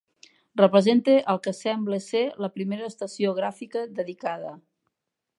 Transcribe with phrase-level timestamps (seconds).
[0.59, 4.55] Representa el que sembla ser la primera estació gràfica dedicada.